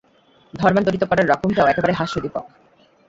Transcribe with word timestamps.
ধর্মান্তরিত 0.53 1.03
করার 1.03 1.29
রকমটাও 1.29 1.69
একেবারে 1.71 1.93
হাস্যোদ্দীপক। 1.93 2.45